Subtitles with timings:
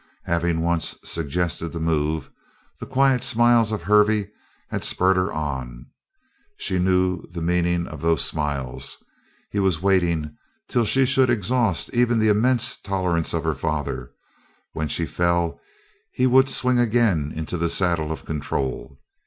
[0.23, 2.31] Having once suggested the move,
[2.79, 4.31] the quiet smiles of Hervey
[4.71, 5.85] had spurred her on.
[6.57, 8.97] She knew the meaning of those smiles.
[9.51, 10.35] He was waiting
[10.67, 14.11] till she should exhaust even the immense tolerance of her father;
[14.73, 15.59] when she fell
[16.11, 18.97] he would swing again into the saddle of control.